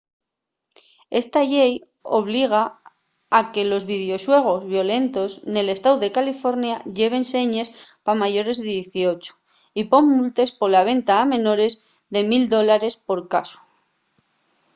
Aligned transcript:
esta 1.21 1.41
llei 1.51 1.71
obliga 2.19 2.63
a 3.37 3.39
que 3.51 3.63
los 3.71 3.83
videoxuegos 3.91 4.59
violentos 4.75 5.31
nel 5.53 5.67
estáu 5.75 5.95
de 6.03 6.13
california 6.17 6.75
lleven 6.97 7.23
señes 7.33 7.67
pa 8.05 8.13
mayores 8.21 8.57
de 8.59 8.67
18 8.79 9.31
y 9.79 9.81
pon 9.91 10.03
multes 10.17 10.49
pola 10.59 10.81
venta 10.91 11.13
a 11.17 11.29
menores 11.33 11.73
de 12.13 12.19
1 12.31 12.43
000$ 12.51 12.93
por 13.07 13.19
casu 13.33 13.59